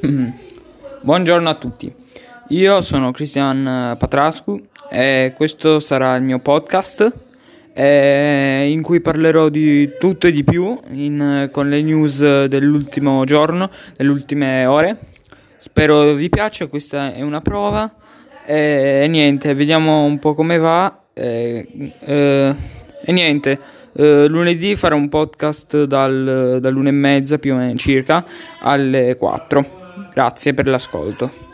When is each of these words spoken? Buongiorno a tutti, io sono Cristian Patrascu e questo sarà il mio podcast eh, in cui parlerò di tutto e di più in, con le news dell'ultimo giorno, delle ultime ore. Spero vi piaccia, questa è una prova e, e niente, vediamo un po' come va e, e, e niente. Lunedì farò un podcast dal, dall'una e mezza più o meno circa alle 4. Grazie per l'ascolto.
Buongiorno 0.00 1.48
a 1.48 1.54
tutti, 1.54 1.92
io 2.48 2.80
sono 2.82 3.10
Cristian 3.10 3.96
Patrascu 3.98 4.60
e 4.88 5.32
questo 5.34 5.80
sarà 5.80 6.14
il 6.14 6.22
mio 6.22 6.38
podcast 6.38 7.12
eh, 7.72 8.68
in 8.70 8.80
cui 8.82 9.00
parlerò 9.00 9.48
di 9.48 9.90
tutto 9.98 10.28
e 10.28 10.30
di 10.30 10.44
più 10.44 10.78
in, 10.90 11.48
con 11.50 11.68
le 11.68 11.82
news 11.82 12.44
dell'ultimo 12.44 13.24
giorno, 13.24 13.70
delle 13.96 14.10
ultime 14.10 14.66
ore. 14.66 14.98
Spero 15.56 16.12
vi 16.12 16.28
piaccia, 16.28 16.68
questa 16.68 17.12
è 17.12 17.22
una 17.22 17.40
prova 17.40 17.92
e, 18.46 19.00
e 19.02 19.08
niente, 19.08 19.52
vediamo 19.54 20.04
un 20.04 20.20
po' 20.20 20.34
come 20.34 20.58
va 20.58 21.06
e, 21.12 21.66
e, 21.98 22.54
e 23.04 23.12
niente. 23.12 23.76
Lunedì 23.94 24.76
farò 24.76 24.94
un 24.94 25.08
podcast 25.08 25.82
dal, 25.82 26.58
dall'una 26.60 26.90
e 26.90 26.92
mezza 26.92 27.38
più 27.38 27.54
o 27.54 27.56
meno 27.56 27.74
circa 27.74 28.24
alle 28.60 29.16
4. 29.16 29.86
Grazie 30.18 30.52
per 30.52 30.66
l'ascolto. 30.66 31.46